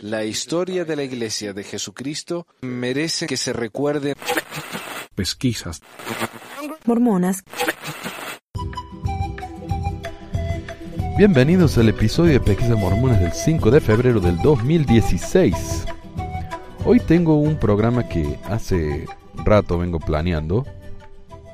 [0.00, 4.14] La historia de la Iglesia de Jesucristo merece que se recuerde.
[5.14, 5.80] Pesquisas.
[6.84, 7.42] Mormonas.
[11.18, 15.84] Bienvenidos al episodio de Pesquisas Mormonas del 5 de febrero del 2016.
[16.86, 19.06] Hoy tengo un programa que hace
[19.44, 20.64] rato vengo planeando,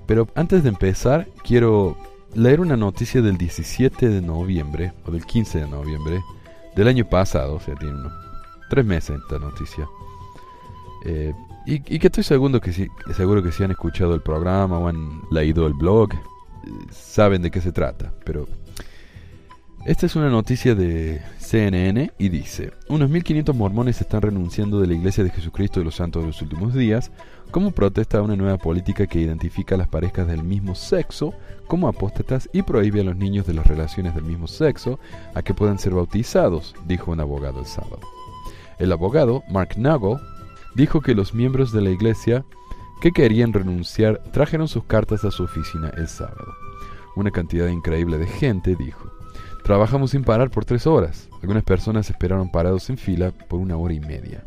[0.07, 1.97] pero antes de empezar quiero
[2.35, 6.23] leer una noticia del 17 de noviembre, o del 15 de noviembre,
[6.77, 8.13] del año pasado, o sea, tiene unos
[8.69, 9.89] tres meses esta noticia.
[11.05, 11.33] Eh,
[11.67, 15.23] y, que estoy seguro que, si, seguro que si han escuchado el programa o han
[15.31, 16.19] leído el blog, eh,
[16.91, 18.47] saben de qué se trata, pero
[19.85, 24.95] esta es una noticia de CNN y dice, unos 1500 mormones están renunciando de la
[24.95, 27.11] Iglesia de Jesucristo de los Santos de los Últimos Días
[27.51, 31.33] como protesta a una nueva política que identifica a las parejas del mismo sexo
[31.67, 34.99] como apóstatas y prohíbe a los niños de las relaciones del mismo sexo
[35.35, 38.01] a que puedan ser bautizados, dijo un abogado el sábado.
[38.79, 40.19] El abogado, Mark Nagel,
[40.75, 42.45] dijo que los miembros de la iglesia
[43.01, 46.55] que querían renunciar trajeron sus cartas a su oficina el sábado.
[47.17, 49.11] Una cantidad increíble de gente dijo,
[49.67, 51.29] Trabajamos sin parar por tres horas.
[51.43, 54.45] Algunas personas esperaron parados en fila por una hora y media.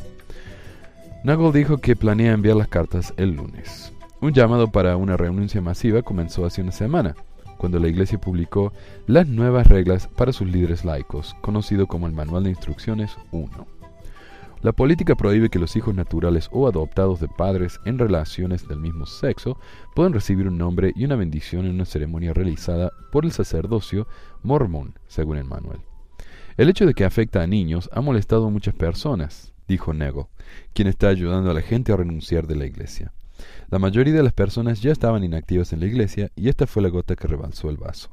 [1.21, 3.91] Nagel dijo que planea enviar las cartas el lunes.
[4.21, 7.13] Un llamado para una renuncia masiva comenzó hace una semana,
[7.57, 8.71] cuando la iglesia publicó
[9.05, 13.49] las nuevas reglas para sus líderes laicos, conocido como el Manual de Instrucciones 1.
[14.61, 19.05] La política prohíbe que los hijos naturales o adoptados de padres en relaciones del mismo
[19.05, 19.57] sexo
[19.95, 24.07] puedan recibir un nombre y una bendición en una ceremonia realizada por el sacerdocio
[24.41, 25.79] mormón, según el manual.
[26.55, 30.29] El hecho de que afecta a niños ha molestado a muchas personas, dijo Nego,
[30.73, 33.13] quien está ayudando a la gente a renunciar de la iglesia.
[33.69, 36.89] La mayoría de las personas ya estaban inactivas en la iglesia y esta fue la
[36.89, 38.09] gota que rebalsó el vaso.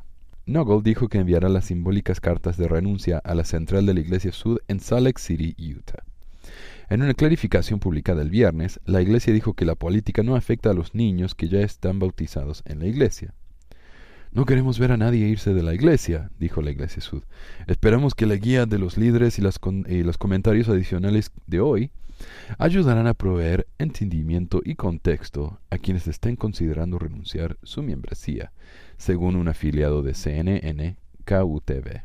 [0.46, 4.30] Noggle dijo que enviará las simbólicas cartas de renuncia a la central de la Iglesia
[4.30, 6.04] Sud en Salt Lake City, Utah.
[6.88, 10.74] En una clarificación publicada el viernes, la Iglesia dijo que la política no afecta a
[10.74, 13.34] los niños que ya están bautizados en la Iglesia.
[14.30, 17.24] No queremos ver a nadie irse de la Iglesia, dijo la Iglesia Sud.
[17.66, 21.90] Esperamos que la guía de los líderes y, los comentarios adicionales de hoy
[22.58, 28.52] ayudarán a proveer entendimiento y contexto a quienes estén considerando renunciar su membresía,
[28.96, 32.02] según un afiliado de CNN KUTV.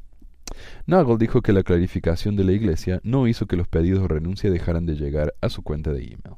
[0.86, 4.52] Nagel dijo que la clarificación de la Iglesia no hizo que los pedidos de renuncia
[4.52, 6.36] dejaran de llegar a su cuenta de email.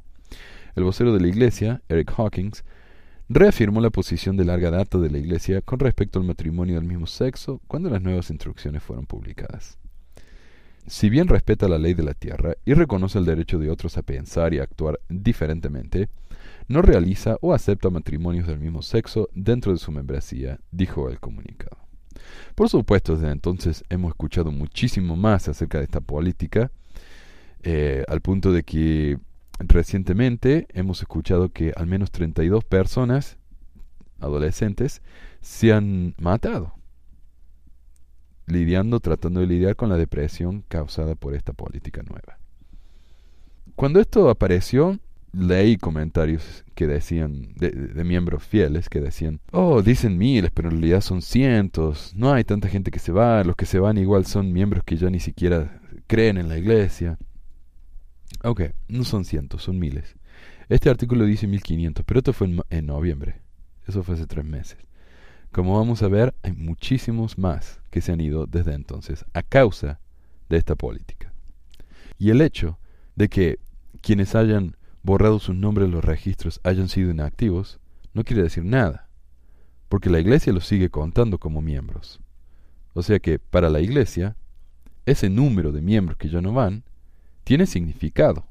[0.75, 2.63] El vocero de la Iglesia, Eric Hawkins,
[3.29, 7.07] reafirmó la posición de larga data de la Iglesia con respecto al matrimonio del mismo
[7.07, 9.77] sexo cuando las nuevas instrucciones fueron publicadas.
[10.87, 14.03] Si bien respeta la ley de la tierra y reconoce el derecho de otros a
[14.03, 16.09] pensar y actuar diferentemente,
[16.67, 21.77] no realiza o acepta matrimonios del mismo sexo dentro de su membresía, dijo el comunicado.
[22.55, 26.71] Por supuesto, desde entonces hemos escuchado muchísimo más acerca de esta política,
[27.63, 29.17] eh, al punto de que
[29.59, 33.37] recientemente hemos escuchado que al menos 32 personas,
[34.19, 35.01] adolescentes,
[35.41, 36.73] se han matado,
[38.45, 42.37] lidiando, tratando de lidiar con la depresión causada por esta política nueva.
[43.75, 44.99] Cuando esto apareció,
[45.31, 51.01] leí comentarios que decían, de, miembros fieles, que decían, oh, dicen miles, pero en realidad
[51.01, 54.53] son cientos, no hay tanta gente que se va, los que se van igual son
[54.53, 57.17] miembros que ya ni siquiera creen en la iglesia.
[58.43, 60.15] Ok, no son cientos, son miles.
[60.69, 63.41] Este artículo dice 1500, pero esto fue en, en noviembre,
[63.87, 64.77] eso fue hace tres meses.
[65.51, 69.99] Como vamos a ver, hay muchísimos más que se han ido desde entonces a causa
[70.49, 71.31] de esta política.
[72.17, 72.79] Y el hecho
[73.15, 73.59] de que
[74.01, 77.79] quienes hayan borrado sus nombres en los registros hayan sido inactivos,
[78.15, 79.09] no quiere decir nada,
[79.89, 82.19] porque la iglesia los sigue contando como miembros.
[82.93, 84.35] O sea que para la iglesia,
[85.05, 86.85] ese número de miembros que ya no van
[87.43, 88.47] tiene significado.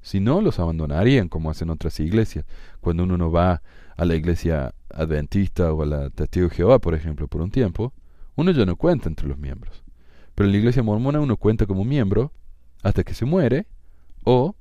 [0.00, 2.44] Si no, los abandonarían como hacen otras iglesias.
[2.80, 3.62] Cuando uno no va
[3.96, 7.92] a la iglesia adventista o a la testigo de Jehová, por ejemplo, por un tiempo,
[8.40, 9.82] uno ya no cuenta entre los miembros.
[10.34, 12.32] Pero en la iglesia mormona uno cuenta como miembro
[12.82, 13.66] hasta que se muere
[14.24, 14.54] o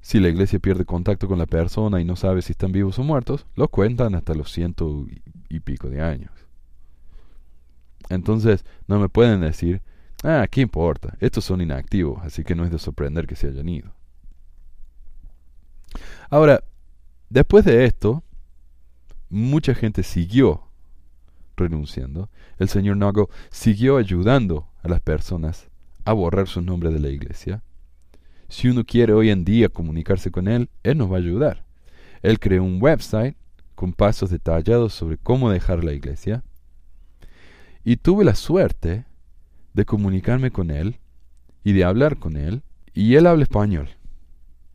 [0.00, 3.04] si la iglesia pierde contacto con la persona y no sabe si están vivos o
[3.04, 5.06] muertos, los cuentan hasta los ciento
[5.48, 6.32] y pico de años.
[8.08, 9.80] Entonces, no me pueden decir,
[10.24, 11.16] ah, ¿qué importa?
[11.20, 13.94] Estos son inactivos, así que no es de sorprender que se hayan ido.
[16.28, 16.64] Ahora,
[17.30, 18.22] después de esto,
[19.28, 20.71] mucha gente siguió
[21.56, 22.28] renunciando.
[22.58, 25.68] El señor Nago siguió ayudando a las personas
[26.04, 27.62] a borrar su nombre de la iglesia
[28.52, 31.64] si uno quiere hoy en día comunicarse con Él, Él nos va a ayudar.
[32.20, 33.34] Él creó un website
[33.74, 36.44] con pasos detallados sobre cómo dejar la iglesia.
[37.82, 39.06] Y tuve la suerte
[39.72, 40.98] de comunicarme con Él
[41.64, 42.62] y de hablar con él.
[42.92, 43.88] Y él habla español.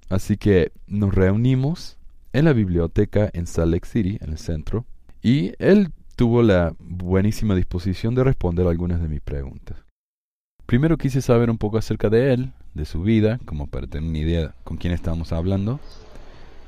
[0.10, 2.00] Así que nos reunimos
[2.34, 4.86] en la biblioteca en Salt Lake City, en el centro,
[5.22, 9.78] y él tuvo la buenísima disposición de responder algunas de mis preguntas.
[10.66, 14.18] Primero quise saber un poco acerca de él, de su vida, como para tener una
[14.18, 15.80] idea con quién estábamos hablando,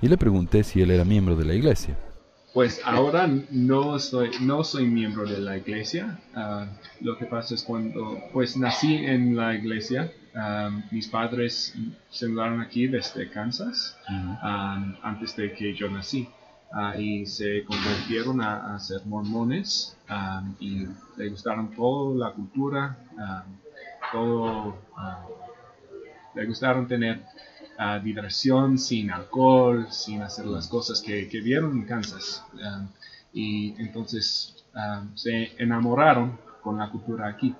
[0.04, 1.98] y le pregunté si él era miembro de la iglesia.
[2.54, 6.20] Pues ahora no soy, no soy miembro de la iglesia.
[6.36, 6.68] Ah,
[7.02, 10.12] lo que pasa es cuando, pues nací en la iglesia.
[10.36, 11.76] Ah, mis padres
[12.12, 16.30] se mudaron aquí desde Kansas ah, antes de que yo nací.
[16.98, 19.98] Y se convirtieron a, ser mormones
[20.60, 20.86] y
[21.18, 22.98] le gustaron toda la cultura,
[24.12, 24.76] todo,
[26.36, 27.24] le gustaron tener
[28.04, 32.44] diversión sin alcohol, sin hacer las cosas que, vieron en Kansas.
[32.54, 32.88] Um,
[33.34, 34.56] y entonces
[35.16, 37.56] se enamoraron con la cultura aquí.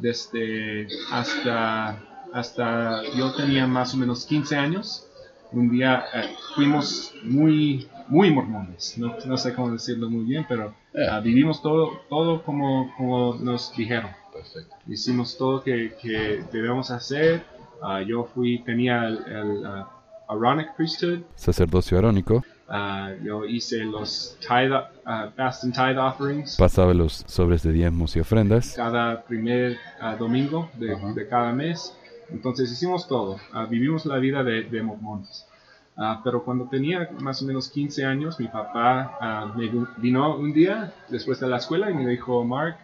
[0.00, 1.98] Desde hasta,
[2.32, 5.06] hasta yo tenía más o menos 15 años,
[5.52, 10.74] un día eh, fuimos muy, muy mormones, no, no, sé cómo decirlo muy bien, pero
[10.94, 14.10] uh, vivimos todo, todo como, como nos dijeron.
[14.86, 17.42] Hicimos todo que, que debemos hacer
[17.82, 19.84] Ah, yo fui, tenía el, el uh,
[20.28, 21.20] Aaronic priesthood.
[21.34, 22.42] Sacerdocio arónico.
[22.68, 24.74] Uh, yo hice los tithe,
[25.36, 26.56] fast and tithe offerings.
[26.56, 28.74] Pasaba los sobres de diezmos y ofrendas.
[28.74, 29.76] Cada primer
[30.18, 31.96] domingo de, de, cada mes.
[32.30, 33.38] Entonces hicimos todo.
[33.68, 35.46] vivimos la vida de, de mormones.
[36.24, 41.40] pero cuando tenía más o menos 15 años, mi papá me vino un día después
[41.40, 42.76] de la escuela y me dijo, Mark,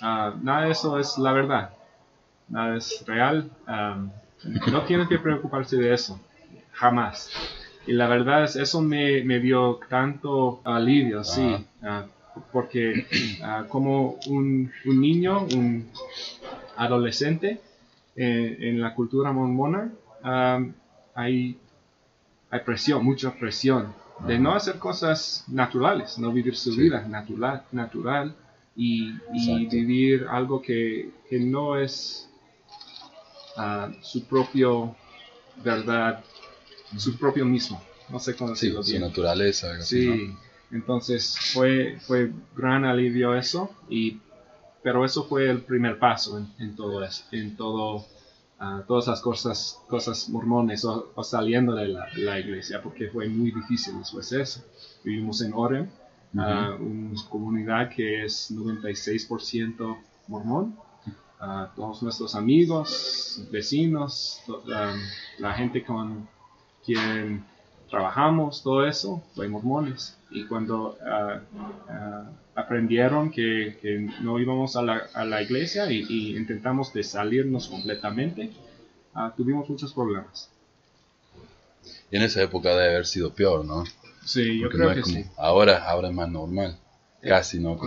[0.00, 1.70] nada de eso es la verdad
[2.50, 3.50] nada es real.
[3.66, 6.20] no tienen que preocuparse de eso,
[6.72, 7.30] jamás.
[7.86, 12.04] Y la verdad es, eso me, me dio tanto alivio, sí, ah,
[12.52, 13.06] porque
[13.42, 15.88] ah, como un, un, niño, un
[16.76, 17.60] adolescente
[18.22, 19.92] en, la cultura mormona,
[21.14, 21.56] hay,
[22.50, 23.94] hay presión, mucha presión
[24.26, 28.34] de no hacer cosas naturales, no vivir su vida natural, natural
[28.76, 32.28] y, y vivir algo que, que no es
[34.02, 34.94] su propio
[35.62, 36.22] verdad,
[36.96, 37.82] su propio mismo.
[38.08, 38.82] No sé cómo decirlo.
[38.82, 39.80] su naturaleza.
[39.82, 40.34] sí,
[40.70, 44.18] entonces fue, fue gran alivio eso, y,
[44.82, 48.04] pero eso fue el primer paso en, todo eso, en todo,
[48.58, 53.98] ah, todas las cosas, cosas mormones o, saliendo de la, iglesia, porque fue muy difícil
[53.98, 54.64] después de eso.
[55.04, 55.88] Vivimos en Orem,
[56.38, 59.98] ah, una comunidad que es 96%
[60.28, 60.76] mormón
[61.40, 64.42] a todos nuestros amigos, vecinos,
[65.38, 66.28] la gente con
[66.84, 67.44] quien
[67.90, 70.16] trabajamos, todo eso, fue mormones.
[70.30, 71.40] Y cuando ah,
[71.88, 78.50] ah, aprendieron que, no íbamos a la, a la iglesia y, intentamos de salirnos completamente,
[79.14, 80.50] ah, tuvimos muchos problemas.
[82.10, 83.84] Y en esa época debe haber sido peor, ¿no?
[84.24, 85.24] Sí, yo creo que sí.
[85.36, 86.76] Ahora, ahora es más normal.
[87.22, 87.78] Casi, ¿no?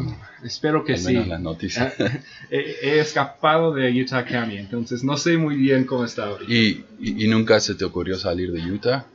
[0.44, 1.14] Espero que sí.
[1.14, 1.94] las noticias.
[2.52, 6.54] he, escapado de Utah County, entonces no sé muy bien cómo está ahorita.
[6.54, 9.08] ¿Y, y, nunca se te ocurrió salir de Utah?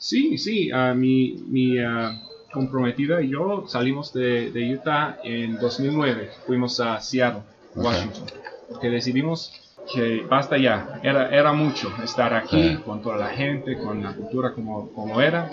[0.00, 0.72] Sí, sí.
[0.72, 2.18] Uh, mi mi uh,
[2.52, 6.30] comprometida y yo salimos de, de, Utah en 2009.
[6.46, 7.42] Fuimos a Seattle,
[7.76, 8.24] Washington.
[8.68, 9.52] Porque decidimos
[9.92, 11.00] que basta ya.
[11.02, 15.48] Era, era mucho estar aquí con toda la gente, con la cultura como, como era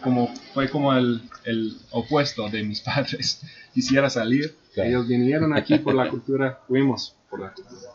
[0.00, 3.42] como fue como el, el opuesto de mis padres.
[3.72, 7.92] Quisiera salir, ellos vinieron aquí por la cultura, fuimos por la cultura.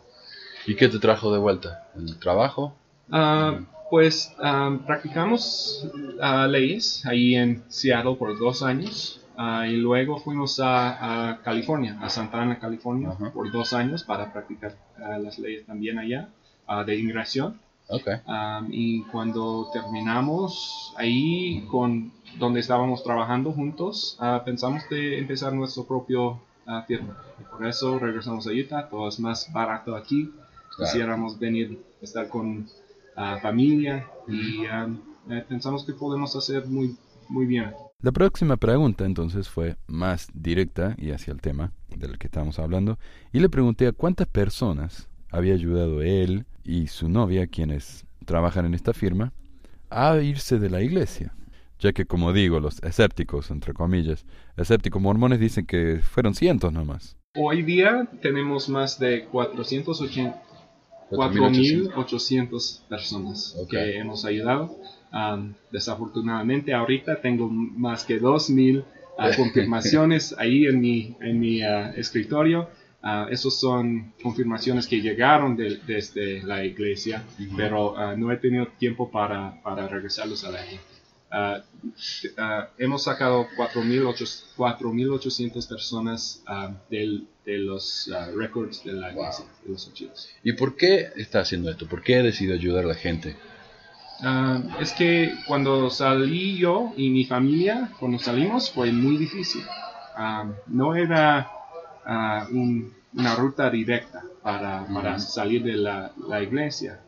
[0.65, 1.88] ¿Y qué te trajo de vuelta?
[1.96, 2.75] ¿El trabajo?
[3.12, 3.60] Ah,
[3.96, 5.88] pues ah, practicamos
[6.20, 9.22] uh, leyes ahí en Seattle por dos años
[9.70, 15.40] y luego fuimos a, California, a Santa Ana, California, por dos años para practicar las
[15.40, 16.28] leyes también allá
[16.86, 17.58] de inmigración.
[17.88, 18.16] Okay.
[18.70, 26.42] y cuando terminamos ahí con donde estábamos trabajando juntos, uh, pensamos de empezar nuestro propio
[26.68, 27.18] uh, firma.
[27.40, 30.34] Y por eso regresamos a Utah, todo es más barato aquí.
[30.78, 32.68] Quisiéramos venir, estar con
[33.17, 36.95] uh, familia y eh, pensamos que podemos hacer muy,
[37.29, 37.72] muy bien.
[38.01, 43.00] La próxima pregunta entonces fue más directa y hacia el tema del que estamos hablando
[43.31, 48.74] y le pregunté a cuántas personas había ayudado él y su novia, quienes trabajan en
[48.74, 49.34] esta firma,
[49.89, 51.34] a irse de la iglesia.
[51.79, 57.17] Ya que, como digo, los escépticos, entre comillas, escépticos mormones dicen que fueron cientos nomás.
[57.36, 59.25] Hoy día tenemos más de
[61.12, 64.75] 4.800 personas que hemos ayudado.
[65.71, 68.83] desafortunadamente, ahorita tengo más que 2.000 uh,
[69.38, 72.67] confirmaciones ahí en mi, en mi ah, escritorio
[73.07, 77.24] Ah, esos son confirmaciones que llegaron de- desde la iglesia,
[77.55, 80.83] pero ah, no he tenido tiempo para, para regresarlos a la gente.
[81.29, 81.62] Ah,
[82.39, 89.46] ah, hemos sacado 4.800 4.800 personas ah, del- de los ah, records de la iglesia,
[89.64, 90.30] de los archivos.
[90.44, 91.88] ¿Y por qué está haciendo esto?
[91.88, 93.36] ¿Por qué decidió ayudar a la gente?
[94.22, 99.62] Ah, es que cuando salí yo y mi familia, cuando salimos, fue muy difícil.
[100.16, 101.50] Ah, no era
[102.06, 107.00] ah, un- una ruta directa para, para salir de la, la iglesia.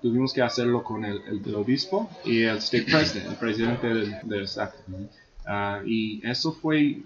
[0.00, 4.14] Tuvimos que hacerlo con el, el- el obispo y el state president, el presidente del,
[4.24, 4.72] del estado.
[5.46, 6.98] Ah, y eso fue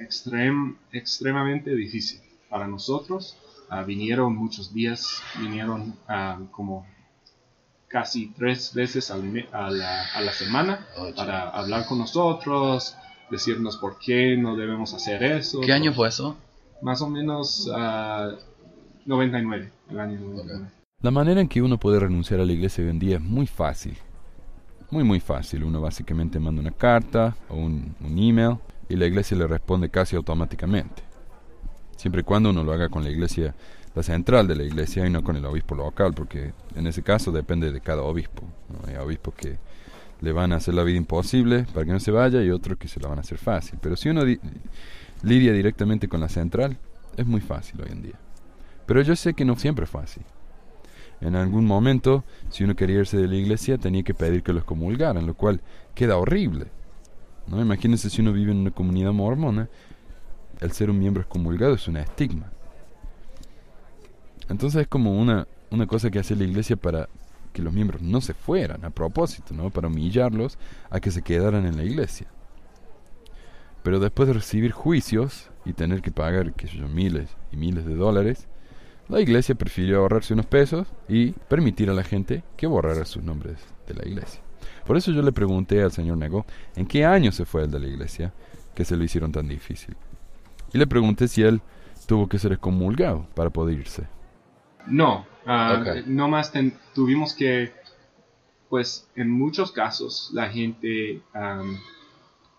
[0.00, 3.36] extrem- extremadamente difícil para nosotros.
[3.70, 6.86] Ah, vinieron muchos días, vinieron ah, como
[7.88, 12.94] casi tres veces al me- a, la, a la semana Oh, para hablar con nosotros,
[13.30, 15.60] decirnos por qué no debemos hacer eso.
[15.60, 16.36] ¿Qué año fue eso?
[16.82, 18.30] Más o menos ah,
[19.06, 20.66] 99, el año 99.
[21.00, 23.46] La manera en que uno puede renunciar a la iglesia hoy en día es muy
[23.46, 23.96] fácil.
[24.90, 25.62] Muy, muy fácil.
[25.64, 28.56] Uno básicamente manda una carta o un, un email
[28.88, 31.02] y la iglesia le responde casi automáticamente.
[31.96, 33.54] Siempre y cuando uno lo haga con la iglesia,
[33.94, 37.32] la central de la iglesia y no con el obispo local, porque en ese caso
[37.32, 38.42] depende de cada obispo.
[38.86, 39.58] Hay obispos que
[40.20, 42.88] le van a hacer la vida imposible para que no se vaya y otros que
[42.88, 43.78] se la van a hacer fácil.
[43.80, 44.40] Pero si uno di-
[45.22, 46.76] lidia directamente con la central,
[47.16, 48.18] es muy fácil hoy en día.
[48.86, 50.22] Pero yo sé que no siempre es fácil.
[51.20, 54.62] En algún momento, si uno quería irse de la iglesia, tenía que pedir que los
[54.64, 55.60] comulgaran, lo cual
[55.94, 56.66] queda horrible.
[57.48, 57.60] ¿No?
[57.60, 59.68] Imagínense si uno vive en una comunidad mormona,
[60.60, 62.50] el ser un miembro excomulgado es un estigma.
[64.48, 67.08] Entonces es como una, una cosa que hace la iglesia para
[67.52, 69.70] que los miembros no se fueran a propósito, ¿no?
[69.70, 70.58] para humillarlos
[70.90, 72.26] a que se quedaran en la iglesia.
[73.82, 77.84] Pero después de recibir juicios y tener que pagar, qué sé yo, miles y miles
[77.86, 78.48] de dólares,
[79.08, 83.58] la iglesia prefirió ahorrarse unos pesos y permitir a la gente que borrara sus nombres
[83.86, 84.42] de la iglesia.
[84.88, 87.78] Por eso yo le pregunté al señor Negó en qué año se fue él de
[87.78, 88.32] la iglesia
[88.74, 89.94] que se lo hicieron tan difícil.
[90.72, 91.60] Y le pregunté si él
[92.06, 94.04] tuvo que ser excomulgado para poder irse.
[94.86, 96.06] No, Ok.
[96.06, 97.72] no más ten- tuvimos que,
[98.68, 101.76] pues en muchos casos la gente am,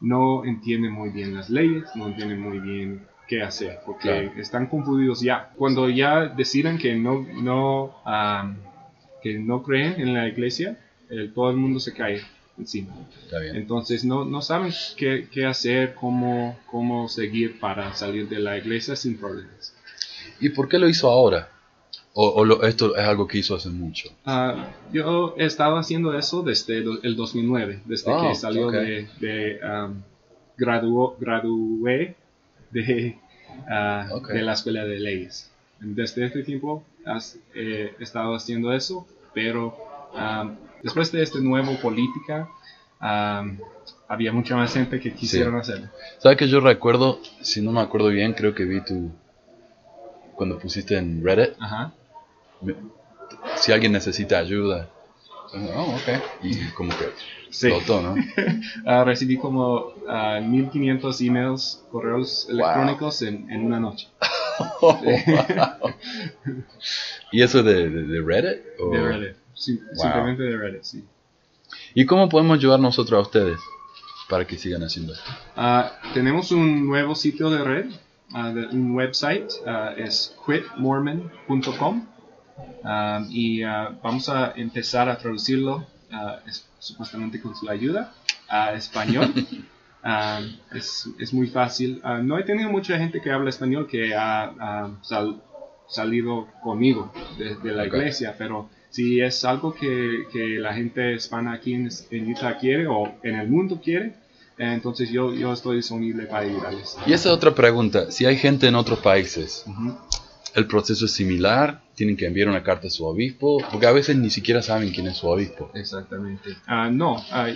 [0.02, 4.32] no entiende muy bien las leyes, no entiende muy bien qué hacer, porque Claro.
[4.42, 5.52] están confundidos ya.
[5.56, 7.96] Cuando ya deciden que no, no,
[9.22, 10.78] que no creen en la iglesia,
[11.10, 12.22] el- todo el mundo se cae
[12.58, 12.94] encima.
[13.24, 13.56] Está bien.
[13.56, 18.96] Entonces no, no saben qué, qué hacer, cómo, cómo seguir para salir de la iglesia
[18.96, 19.74] sin problemas.
[20.40, 21.50] ¿Y por qué lo hizo ahora?
[22.14, 24.10] ¿O, o lo- esto es algo que hizo hace mucho?
[24.26, 28.74] Ah, yo he estado haciendo eso desde el 2009, desde Oh, que salió ok.
[28.74, 30.02] de, de um,
[30.58, 32.16] graduó- gradué
[32.72, 33.18] de,
[33.70, 34.30] ah, Ok.
[34.30, 35.50] de la escuela de leyes.
[35.80, 39.78] Desde este tiempo has- eh, he estado haciendo eso, pero
[40.14, 42.50] um, después de este nuevo política,
[43.02, 43.58] um,
[44.08, 45.88] había mucha más gente que quisieron hacerlo.
[46.20, 49.12] ¿Sabes que yo recuerdo, si no me acuerdo bien, creo que vi tu...
[50.36, 51.92] Cuando pusiste en Reddit, Ajá.
[52.62, 52.76] me-
[53.56, 54.90] si alguien necesita ayuda.
[55.76, 56.24] Oh, ok.
[56.44, 57.10] Y como que
[57.52, 57.68] Sí.
[57.68, 58.16] explotó, ¿no?
[58.86, 64.08] Ah, recibí como ah, 1500 emails, correos electrónicos en, en una noche.
[67.32, 68.62] ¿Y eso de, de, de Reddit?
[68.80, 69.36] ¿O- De Reddit.
[69.60, 70.04] Sim- Wow.
[70.04, 71.04] Simplemente de Reddit, sí.
[71.94, 73.60] ¿Y cómo podemos ayudar nosotros a ustedes
[74.30, 75.30] para que sigan haciendo esto?
[75.56, 77.86] Ah, tenemos un nuevo sitio de red,
[78.34, 82.06] ah, de- un website, ah, es quitmormon.com
[83.30, 85.86] y vamos a empezar a traducirlo
[86.48, 88.14] es- supuestamente con su ayuda
[88.48, 89.32] a español.
[90.74, 92.02] Es, es muy fácil.
[92.24, 95.42] No he tenido mucha gente que habla español que ha sal-
[95.90, 97.88] salido conmigo de, de la Ok.
[97.96, 102.88] iglesia, pero si es algo que, que la gente hispana aquí en, en Utah quiere
[102.88, 104.14] o en el mundo quiere,
[104.58, 106.98] entonces yo, yo estoy disponible para ayudarles.
[107.08, 108.12] Y esa es otra pregunta.
[108.12, 109.66] Si hay gente en otros países.
[110.56, 111.82] ¿el proceso es similar?
[111.96, 113.64] ¿Tienen que enviar una carta a su obispo?
[113.72, 115.72] Porque a veces ni siquiera saben quién es su obispo.
[115.76, 116.50] Exactamente.
[116.66, 117.50] Ah, no, ah,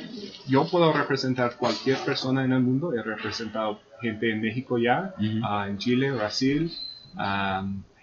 [0.47, 2.93] yo puedo representar cualquier persona en el mundo.
[2.93, 5.39] He representado gente en México ya, Ujú.
[5.43, 6.71] ah, en Chile, Brasil,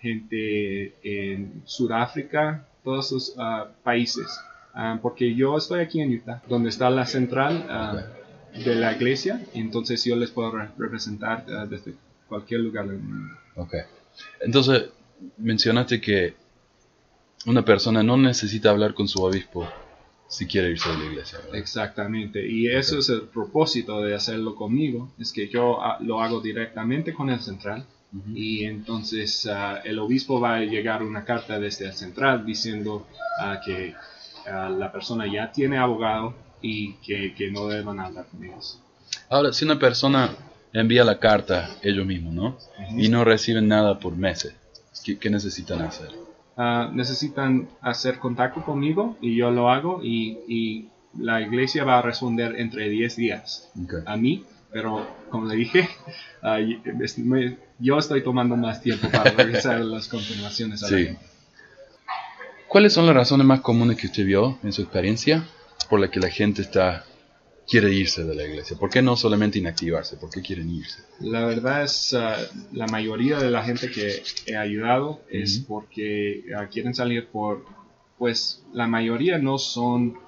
[0.00, 4.26] gente en Sudáfrica, todos esos ah, países.
[4.75, 8.02] Ah, porque yo estoy aquí en Utah, donde está la central ah,
[8.64, 11.94] de la iglesia, entonces yo les puedo re- representar ah, desde
[12.28, 13.34] cualquier lugar del mundo.
[13.56, 13.75] Ok.
[14.40, 14.90] Entonces,
[15.38, 16.34] mencionaste que
[17.46, 19.66] una persona no necesita hablar con su obispo
[20.28, 21.38] si quiere irse de la iglesia.
[21.38, 21.56] ¿verdad?
[21.56, 27.12] Exactamente, y eso es el propósito de hacerlo conmigo, es que yo lo hago directamente
[27.12, 27.84] con el central
[28.35, 33.07] Y entonces ah, el obispo va a llegar una carta desde el central diciendo
[33.40, 33.95] ah, que
[34.47, 38.81] ah, la persona ya tiene abogado y que, que no deben hablar con ellos.
[39.29, 40.31] Ahora, si una persona
[40.73, 42.59] envía la carta ellos mismos, ¿no?
[42.97, 44.55] Y no reciben nada por meses,
[45.05, 46.11] ¿qué, qué necesitan hacer?
[46.93, 50.88] Necesitan hacer contacto conmigo y yo lo hago y, y
[51.19, 53.95] la iglesia va a responder entre 10 días Ok.
[54.05, 55.88] a mí, pero como le dije,
[57.19, 60.82] me- yo estoy tomando más tiempo para revisar las confirmaciones.
[60.82, 61.08] a Sí.
[62.68, 65.44] ¿Cuáles son las razones más comunes que usted vio en su experiencia
[65.88, 67.04] por la que la gente está
[67.70, 68.76] quiere irse de la iglesia?
[68.76, 70.16] ¿Por qué no solamente inactivarse?
[70.16, 71.02] ¿Por qué quieren irse?
[71.20, 72.37] La verdad es, ah,
[72.72, 77.64] la mayoría de la gente que he ayudado es porque ah, quieren salir por,
[78.18, 80.18] pues la mayoría no son,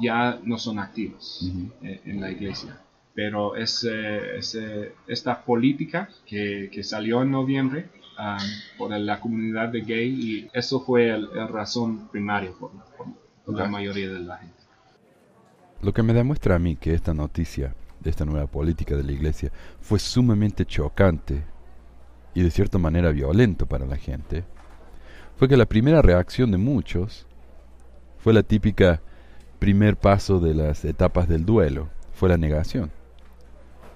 [0.00, 1.50] ya no son activos
[1.82, 2.80] eh, en la iglesia.
[3.16, 7.86] Pero es, eh, es, eh, esta política que, que salió en noviembre
[8.18, 8.38] ah,
[8.78, 12.70] por la comunidad de gay y eso fue el- la razón primaria por,
[13.44, 14.54] por la mayoría de la gente.
[15.82, 19.12] Lo que me demuestra a mí que esta noticia de esta nueva política de la
[19.12, 21.42] iglesia fue sumamente chocante
[22.34, 24.44] y de cierta manera violento para la gente,
[25.36, 27.26] fue que la primera reacción de muchos
[28.18, 29.00] fue la típica
[29.58, 32.90] primer paso de las etapas del duelo, fue la negación.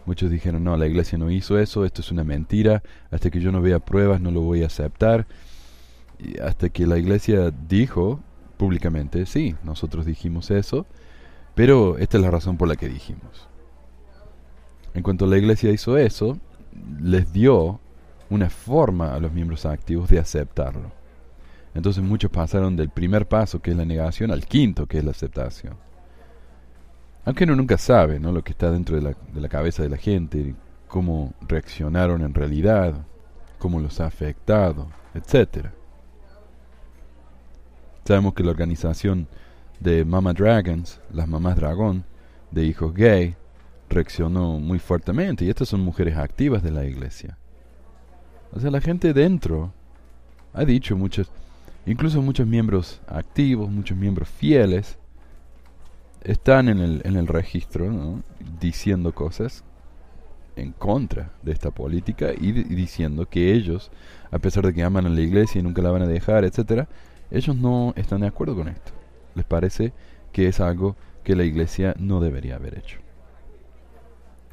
[0.07, 3.52] Muchos dijeron, no, la iglesia no hizo eso, esto es una mentira, hasta que yo
[3.52, 5.26] no vea pruebas no lo voy a aceptar.
[6.19, 8.21] Y hasta que la iglesia dijo
[8.57, 10.87] públicamente, sí, nosotros dijimos eso,
[11.54, 13.49] pero esta es la razón por la que dijimos.
[14.95, 16.38] En cuanto la iglesia hizo eso,
[17.00, 17.80] les dio
[18.28, 20.92] una forma a los miembros activos de aceptarlo.
[21.75, 25.12] Entonces muchos pasaron del primer paso, que es la negación, al quinto, que es la
[25.12, 25.75] aceptación.
[27.25, 28.33] Aunque uno nunca sabe ¿no?
[28.33, 30.55] lo que está dentro de la, de la cabeza de la gente,
[30.89, 33.07] cómo reaccionaron en realidad,
[33.59, 35.67] cómo los ha afectado, etc.
[38.05, 39.29] Sabemos que la organización
[39.79, 42.04] de Mama Dragons, las mamás dragón,
[42.50, 43.37] de hijos gay,
[43.89, 45.45] reaccionó muy fuertemente.
[45.45, 47.39] Y estas son mujeres activas de la iglesia.
[48.52, 49.73] O sea, la gente dentro
[50.52, 51.30] ha dicho muchos,
[51.87, 54.99] incluso muchos miembros activos, muchos miembros fieles,
[56.23, 58.21] están en el, en el registro
[58.61, 59.65] diciendo cosas
[60.56, 63.91] en contra de esta política y, di- y diciendo que ellos,
[64.30, 66.89] a pesar de que aman a la iglesia y nunca la van a dejar, etcétera,
[67.30, 68.93] ellos no están de acuerdo con esto.
[69.35, 69.93] Les parece
[70.33, 72.99] que es algo que la iglesia no debería haber hecho.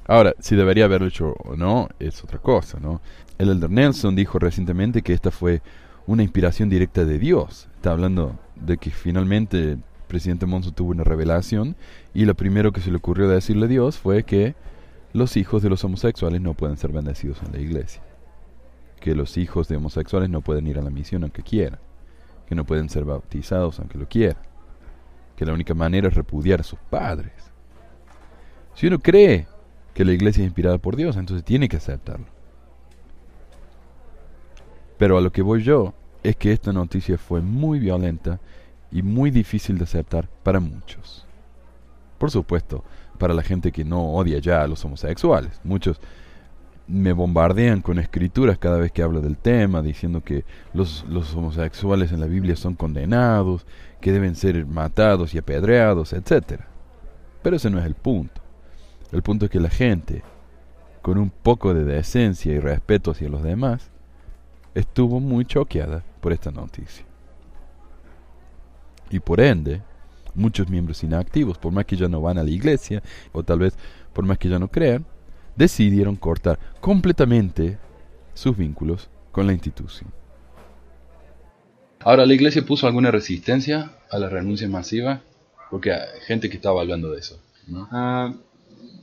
[0.05, 3.01] Ahora, si debería haberlo hecho o no, es otra cosa, ¿no?
[3.37, 5.61] El elder Nelson dijo recientemente que esta fue
[6.05, 7.67] una inspiración directa de Dios.
[7.75, 9.77] Está hablando de que finalmente
[10.07, 11.75] presidente Monson tuvo una revelación
[12.13, 14.55] y lo primero que se le ocurrió decirle a Dios fue que
[15.13, 18.01] los hijos de los homosexuales no pueden ser bendecidos en la iglesia.
[18.99, 21.79] Que los hijos de homosexuales no pueden ir a la misión aunque quieran.
[22.47, 24.41] Que no pueden ser bautizados aunque lo quieran.
[25.35, 27.33] Que la única manera es repudiar a sus padres.
[28.73, 29.47] Si uno cree
[29.93, 32.27] que la iglesia es inspirada por Dios, entonces tiene que aceptarlo.
[34.97, 35.93] Pero a lo que voy yo
[36.23, 38.39] es que esta noticia fue muy violenta
[38.91, 41.25] y muy difícil de aceptar para muchos.
[42.17, 42.83] Por supuesto,
[43.17, 45.59] para la gente que no odia ya a los homosexuales.
[45.63, 45.99] Muchos
[46.87, 52.11] me bombardean con escrituras cada vez que hablo del tema, diciendo que los, los homosexuales
[52.11, 53.65] en la Biblia son condenados,
[53.99, 56.61] que deben ser matados y apedreados, etc.
[57.43, 58.41] Pero ese no es el punto.
[59.11, 60.23] El punto es que la gente,
[61.01, 63.89] con un poco de decencia y respeto hacia los demás,
[64.75, 67.06] estuvo muy choqueada por esta noticia.
[69.09, 69.81] Y por ende,
[70.35, 73.75] muchos miembros inactivos, por más que ya no van a la iglesia, o tal vez
[74.13, 75.05] por más que ya no crean,
[75.55, 77.77] decidieron cortar completamente
[78.33, 80.11] sus vínculos con la institución.
[81.99, 85.21] Ahora, ¿la iglesia puso alguna resistencia a la renuncia masiva?
[85.69, 87.41] Porque hay gente que estaba hablando de eso.
[87.67, 87.87] ¿no?
[87.91, 88.33] Ah,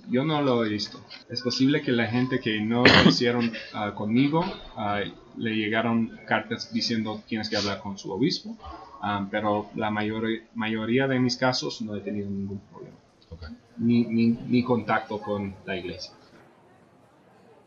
[0.09, 1.01] yo no lo he visto.
[1.29, 4.45] Es posible que la gente que no lo hicieron ah, conmigo
[4.77, 5.01] ah,
[5.37, 8.57] le llegaron cartas diciendo tienes que hablar con su obispo,
[9.07, 12.97] ah, pero la mayor- mayoría de mis casos no he tenido ningún problema,
[13.31, 13.43] Ok.
[13.77, 16.13] ni, ni, ni contacto con la iglesia.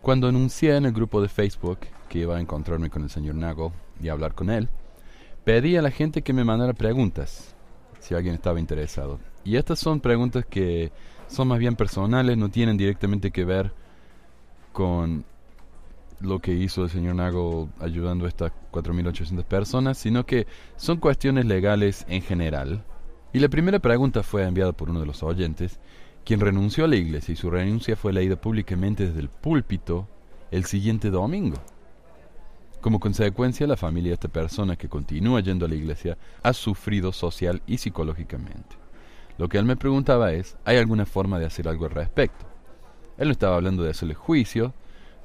[0.02, 3.72] Cuando anuncié en el grupo de Facebook que iba a encontrarme con el señor Nagel
[4.02, 4.70] y hablar con él,
[5.44, 7.56] pedí a la gente que me mandara preguntas,
[8.00, 9.20] si alguien estaba interesado.
[9.44, 10.92] Y estas son preguntas que
[11.28, 13.74] son más bien personales, no tienen directamente que ver
[14.72, 15.26] con
[16.20, 21.46] lo que hizo el señor Nagel ayudando a estas 4.800 personas, sino que son cuestiones
[21.46, 22.84] legales en general.
[23.34, 25.80] Y la primera pregunta fue enviada por uno de los oyentes,
[26.26, 30.08] quien renunció a la iglesia y su renuncia fue leída públicamente desde el púlpito
[30.52, 31.58] el siguiente domingo.
[32.82, 37.12] Como consecuencia, la familia de esta persona que continúa yendo a la iglesia ha sufrido
[37.12, 38.76] social y psicológicamente.
[39.38, 42.46] Lo que él me preguntaba es, ¿hay alguna forma de hacer algo al respecto?
[43.18, 44.74] Él no estaba hablando de hacerle juicio,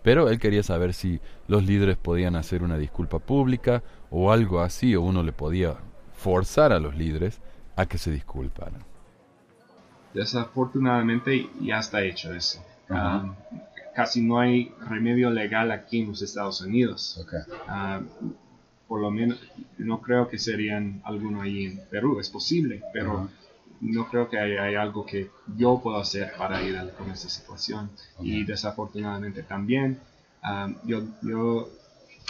[0.03, 4.95] pero él quería saber si los líderes podían hacer una disculpa pública o algo así,
[4.95, 5.77] o uno le podía
[6.15, 7.41] forzar a los líderes
[7.77, 8.83] a que se disculparan.
[10.15, 12.63] Desafortunadamente ya está hecho eso.
[12.91, 13.35] Ah,
[13.95, 17.25] casi no hay remedio legal aquí en los Estados Unidos.
[17.67, 18.01] Ah,
[18.87, 19.41] por lo menos
[19.79, 22.21] no creo que serían alguno ahí en Perú.
[22.21, 23.31] Es posible, pero
[23.83, 27.91] no creo que haya, algo que yo pueda hacer para ayudar con esa situación.
[28.21, 29.99] Y desafortunadamente también,
[30.43, 31.69] ah, yo, yo,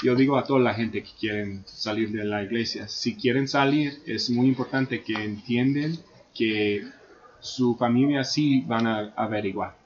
[0.02, 4.02] yo digo a toda la gente que quieren salir de la iglesia, si quieren salir,
[4.06, 5.98] es muy importante que entiendan
[6.34, 6.88] que
[7.40, 9.76] su familia sí van a averiguar.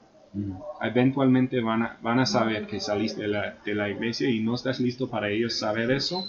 [0.81, 4.55] Eventualmente van a, van a saber que saliste de la, de la, iglesia y no
[4.55, 6.23] estás listo para ellos saber eso,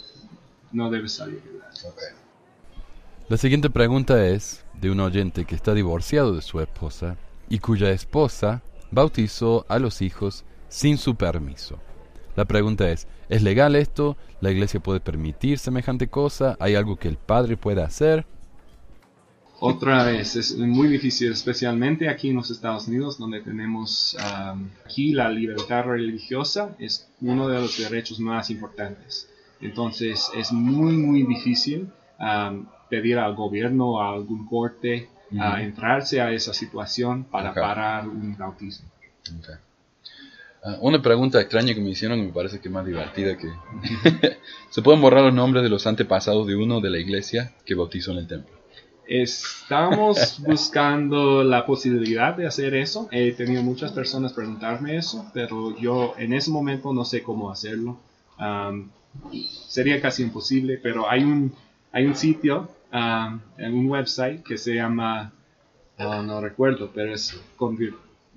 [0.73, 1.71] no debes salir de la
[3.29, 7.19] La siguiente pregunta es de un oyente que está divorciado de su esposa
[7.51, 11.79] y cuya esposa bautizó a los hijos sin su permiso.
[12.37, 14.17] La pregunta es, ¿es legal esto?
[14.41, 16.57] ¿La iglesia puede permitir semejante cosa?
[16.59, 18.25] ¿Hay algo que el padre pueda hacer?
[19.61, 24.17] Otra vez, es muy difícil, especialmente aquí en los Estados Unidos, donde tenemos
[24.87, 29.29] aquí la libertad religiosa, es uno de los derechos más importantes.
[29.61, 31.91] Entonces, es muy, muy difícil
[32.89, 38.37] pedir al gobierno o a algún corte a entrarse a esa situación para parar un
[38.37, 38.89] bautismo.
[40.63, 43.49] Ah, una pregunta extraña que me hicieron que me parece que es más divertida que...
[44.71, 48.13] ¿Se pueden borrar los nombres de los antepasados de uno de la iglesia que bautizó
[48.13, 48.59] en el templo?
[49.07, 53.09] Estamos buscando la posibilidad de hacer eso.
[53.13, 57.99] He tenido muchas personas preguntarme eso, pero yo en ese momento no sé cómo hacerlo.
[59.69, 61.55] sería casi imposible, pero hay un,
[61.93, 65.33] hay un sitio, en un website que se llama,
[65.99, 67.39] oh, no recuerdo, pero es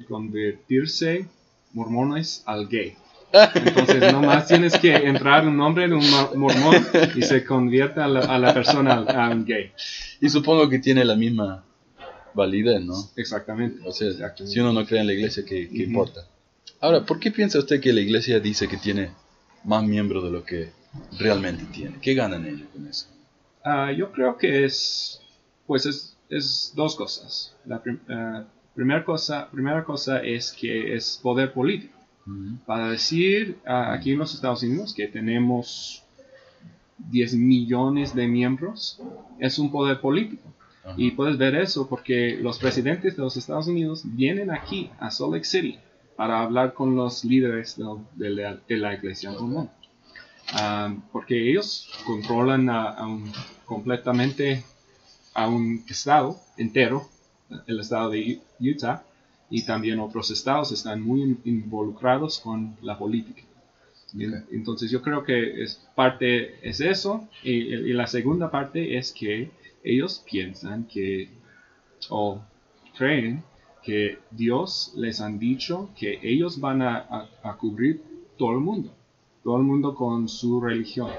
[0.07, 1.27] convertirse
[1.73, 2.95] mormones al gay.
[3.33, 6.75] Entonces, nomás tienes que entrar un nombre de un mormón
[7.15, 9.71] y se convierte a la, persona a un gay.
[10.19, 11.63] Y supongo que tiene la misma
[12.33, 13.09] validez, ¿no?
[13.15, 13.81] Exactamente.
[13.87, 16.27] O sea, si uno no cree en la iglesia, ¿qué, importa?
[16.79, 19.11] Ahora, ¿por qué piensa usted que la iglesia dice que tiene
[19.63, 20.71] más miembros de lo que
[21.17, 21.97] realmente tiene?
[22.01, 23.07] ¿Qué ganan ellos con eso?
[23.63, 25.21] Ah, yo creo que es,
[25.67, 27.55] pues es, es dos cosas.
[27.65, 28.43] La eh,
[28.73, 31.97] primera, cosa, primera cosa es que es poder político.
[32.65, 36.03] Para decir aquí en los Estados Unidos que tenemos
[37.09, 39.01] 10 millones de miembros,
[39.39, 40.43] es un poder político.
[40.97, 45.33] Y puedes ver eso porque los presidentes de los Estados Unidos vienen aquí a Salt
[45.33, 45.79] Lake City
[46.15, 47.77] para hablar con los líderes
[48.15, 48.29] de,
[48.77, 49.69] la, iglesia común.
[50.53, 52.69] Ah, porque ellos controlan
[53.65, 54.63] completamente
[55.33, 57.07] a un estado entero,
[57.67, 59.03] el estado de Utah,
[59.49, 63.43] y también otros estados están muy involucrados con la política.
[64.51, 69.51] Entonces yo creo que es parte es eso y, la segunda parte es que
[69.83, 71.29] ellos piensan que
[72.09, 72.41] o
[72.97, 73.43] creen
[73.83, 78.03] que Dios les han dicho que ellos van a, cubrir
[78.37, 78.93] todo el mundo,
[79.43, 81.09] todo el mundo con su religión.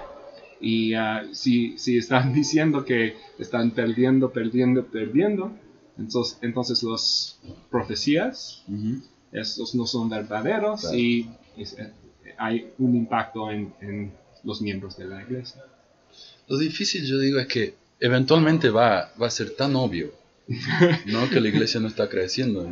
[0.61, 5.53] Y ah, si, si están diciendo que están perdiendo, perdiendo, perdiendo,
[5.99, 7.39] entonces, entonces los
[7.71, 8.65] profecías,
[9.31, 11.93] estos no son verdaderos y eh,
[12.39, 14.13] hay un impacto en,
[14.45, 15.63] los miembros de la iglesia.
[16.49, 20.13] Lo difícil yo digo es que eventualmente va, va a ser tan obvio
[21.07, 21.31] ¿no?
[21.31, 22.69] que la iglesia no está creciendo.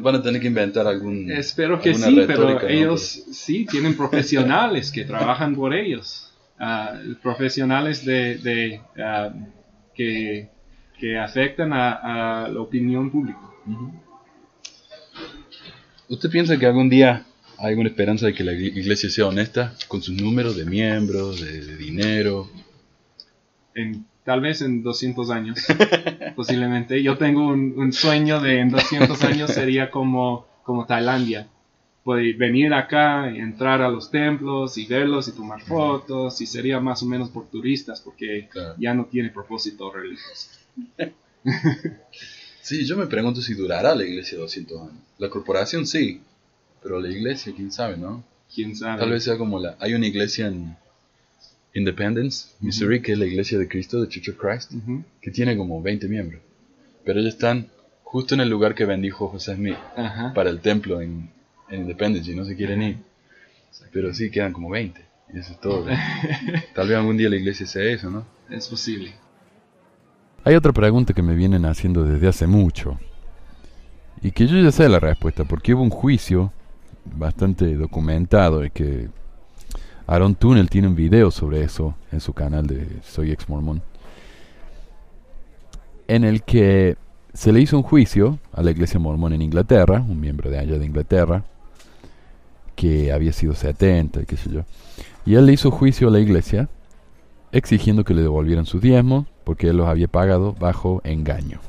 [0.00, 1.30] Van a tener que inventar algún.
[1.30, 6.32] Espero que sí, pero ellos sí tienen profesionales que trabajan por ellos.
[6.58, 9.32] Ah, profesionales de, ah,
[9.94, 10.48] que
[11.02, 13.40] que afectan a, la opinión pública.
[16.08, 17.26] ¿Usted piensa que algún día
[17.58, 21.76] hay alguna esperanza de que la iglesia sea honesta con sus números de miembros, de,
[21.76, 22.48] dinero?
[23.74, 25.58] En, tal vez en 200 años,
[26.36, 27.02] posiblemente.
[27.02, 31.48] Yo tengo un, sueño de en 200 años sería como, como Tailandia.
[32.04, 36.80] Puede venir acá y entrar a los templos y verlos y tomar fotos y sería
[36.80, 40.48] más o menos por turistas porque ya no tiene propósito religioso.
[42.60, 45.02] sí, yo me pregunto si durará la iglesia 200 años.
[45.18, 46.20] La corporación sí,
[46.82, 48.24] pero la iglesia, quién sabe, ¿no?
[48.52, 48.98] Quién sabe.
[48.98, 49.76] Tal vez sea como la...
[49.78, 50.76] Hay una iglesia en
[51.74, 54.72] Independence, Missouri, que es la iglesia de Cristo, de Church of Christ,
[55.20, 56.42] que tiene como 20 miembros.
[57.04, 57.68] Pero ellos están
[58.04, 59.78] justo en el lugar que bendijo José Smith
[60.34, 61.30] para el templo en,
[61.70, 62.96] Independence y no se quieren ir.
[63.92, 65.00] Pero sí quedan como 20.
[65.32, 65.86] Y eso es todo.
[66.74, 68.26] Tal vez algún día la iglesia sea eso, ¿no?
[68.50, 69.14] Es posible.
[70.44, 73.00] Hay otra pregunta que me vienen haciendo desde hace mucho.
[74.20, 76.52] Y que yo ya sé la respuesta, porque hubo un juicio
[77.04, 79.08] bastante documentado y que
[80.06, 83.82] Aaron Tunnel tiene un video sobre eso en su canal de Soy Ex Mormón.
[86.08, 86.96] En el que
[87.32, 90.78] se le hizo un juicio a la iglesia mormón en Inglaterra, un miembro de allá
[90.78, 91.44] de Inglaterra,
[92.74, 94.62] que había sido 70, qué sé yo.
[95.24, 96.68] Y él le hizo juicio a la iglesia
[97.52, 101.60] exigiendo que le devolvieran sus diezmos porque él los había pagado bajo engaño.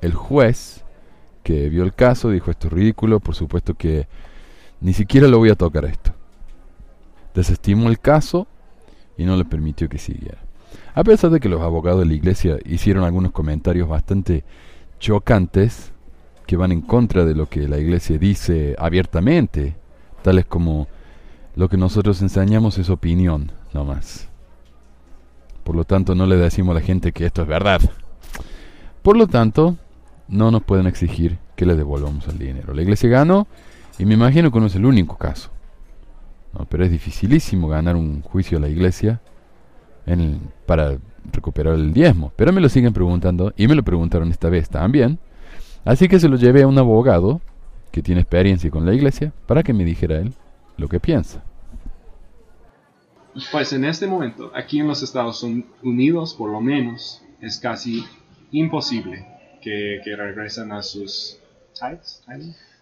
[0.00, 0.84] El juez
[1.42, 4.06] que vio el caso dijo esto es ridículo, por supuesto que
[4.80, 6.12] ni siquiera lo voy a tocar esto.
[7.34, 8.46] Desestimó el caso
[9.16, 10.38] y no le permitió que siguiera.
[10.94, 14.44] A pesar de que los abogados de la iglesia hicieron algunos comentarios bastante
[14.98, 15.92] chocantes
[16.46, 19.76] que van en contra de lo que la iglesia dice abiertamente,
[20.22, 20.88] tales como
[21.56, 24.28] lo que nosotros enseñamos es opinión, no más.
[25.64, 27.80] Por lo tanto, no le decimos a la gente que esto es verdad.
[29.02, 29.76] Por lo tanto,
[30.28, 32.72] no nos pueden exigir que le devolvamos el dinero.
[32.74, 33.46] La iglesia ganó
[33.98, 35.50] y me imagino que no es el único caso.
[36.68, 39.20] pero es dificilísimo ganar un juicio a la iglesia
[40.66, 40.98] para
[41.32, 42.32] recuperar el diezmo.
[42.36, 45.18] Pero me lo siguen preguntando y me lo preguntaron esta vez también.
[45.84, 47.40] Así que se lo llevé a un abogado
[47.90, 50.32] que tiene experiencia con la iglesia para que me dijera él
[50.76, 51.42] lo que piensa.
[53.52, 55.44] Pues en este momento, aquí en los Estados
[55.82, 58.04] Unidos, por lo menos, es casi
[58.50, 59.26] imposible
[59.62, 61.38] que, regresen a sus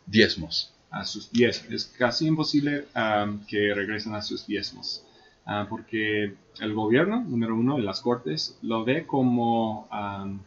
[0.07, 0.76] diezmos.
[0.91, 1.73] A sus diezmos.
[1.73, 5.05] Es casi imposible um, que regresen a sus diezmos.
[5.47, 10.41] Uh, porque el gobierno, número uno, en las cortes, lo ve como um,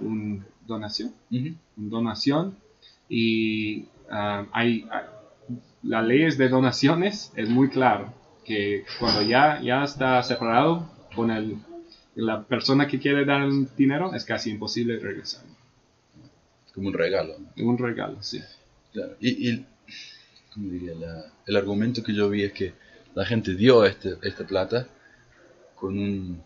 [0.00, 1.12] una donación.
[1.76, 2.56] donación.
[3.08, 4.88] Y um, hay,
[5.82, 8.14] las leyes de donaciones es muy claro
[8.44, 11.58] que cuando ya, ya está separado con el,
[12.14, 15.42] la persona que quiere dar el dinero es casi imposible regresar.
[16.74, 17.36] Como un regalo.
[17.56, 18.40] Un regalo, sí.
[18.92, 19.16] Claro.
[19.20, 19.66] Y, y
[20.56, 20.94] diría?
[21.46, 22.74] el argumento que yo vi es que
[23.14, 24.86] la gente dio este, esta plata
[25.74, 26.42] con un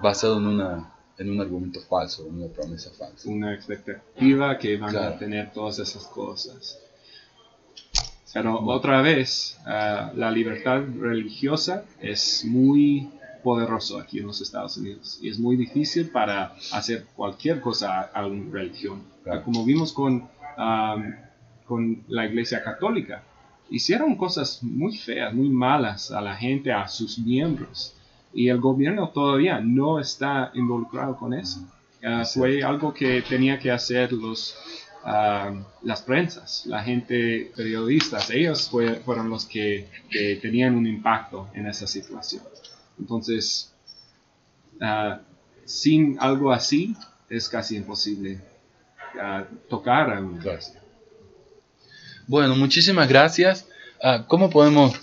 [0.00, 3.28] basado en una en un argumento falso, una promesa falsa.
[3.28, 6.78] Una expectativa que van a tener todas esas cosas.
[8.34, 13.08] Pero otra vez, ah, la libertad religiosa es muy
[13.42, 18.26] poderoso aquí en los Estados Unidos y es muy difícil para hacer cualquier cosa a
[18.26, 19.04] una religión.
[19.44, 20.28] Como vimos con,
[21.66, 23.22] con la Iglesia Católica,
[23.70, 27.94] hicieron cosas muy feas, muy malas a la gente, a sus miembros.
[28.32, 31.60] Y el gobierno todavía no está involucrado con eso.
[32.04, 34.56] Ah, fue algo que tenía que hacer los,
[35.82, 38.68] las prensas, la gente periodistas, ellos
[39.04, 39.88] fueron los que,
[40.42, 42.42] tenían un impacto en esa situación.
[42.98, 43.74] Entonces,
[44.80, 45.20] ah,
[45.64, 46.94] sin algo así,
[47.28, 48.40] es casi imposible
[49.68, 50.38] tocar a un
[52.26, 53.66] Bueno, muchísimas gracias.
[54.02, 54.94] Ah, ¿Cómo podemos,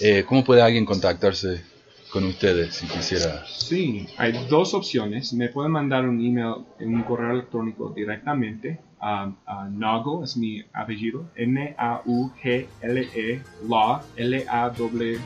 [0.00, 1.72] eh, cómo puede alguien contactarse
[2.12, 3.44] con ustedes si quisiera.
[3.46, 5.32] Sí, hay dos opciones.
[5.32, 9.32] Me pueden mandar un email, un correo electrónico directamente a,
[9.70, 15.18] Nago, es mi apellido, N-A-U-G-L-E, law, L-A-W,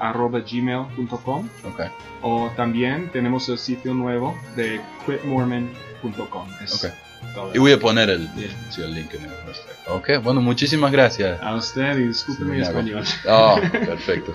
[0.00, 1.48] arroba gmail.com.
[1.72, 1.86] Okay.
[2.20, 6.48] O también tenemos el sitio nuevo de quitmormon.com.
[6.76, 6.90] Okay.
[7.54, 8.28] Y voy a poner el,
[8.70, 9.30] sí, el link en el
[9.86, 11.40] Ok, bueno, muchísimas gracias.
[11.42, 13.04] A usted y disculpe mi español.
[13.28, 14.34] Oh, perfecto.